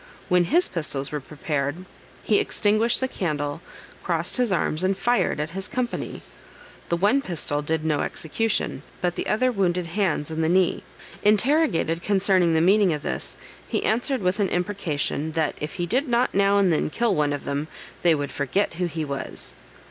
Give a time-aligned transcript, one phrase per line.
[0.29, 1.85] When his pistols were prepared,
[2.23, 3.61] he extinguished the candle,
[4.01, 6.23] crossed his arms, and fired at his company.
[6.89, 10.81] The one pistol did no execution, but the other wounded Hands in the knee.
[11.21, 13.37] Interrogated concerning the meaning of this,
[13.67, 17.31] he answered with an imprecation, "That if he did not now and then kill one
[17.31, 17.67] of them,
[18.01, 19.53] they would forget who he was."